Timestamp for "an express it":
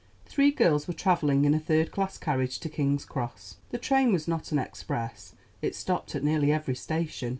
4.51-5.75